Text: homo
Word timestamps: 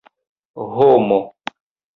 homo 0.75 1.19